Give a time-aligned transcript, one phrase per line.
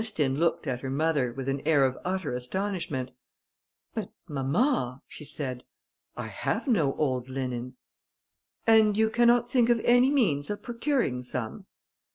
[0.01, 3.11] Ernestine looked at her mother, with an air of utter astonishment.
[3.93, 5.63] "But, mamma," she said,
[6.17, 7.75] "I have no old linen."
[8.65, 11.67] "And you cannot think of any means of procuring some?"